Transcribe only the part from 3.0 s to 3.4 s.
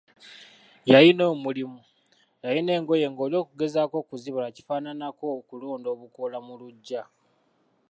ng'oli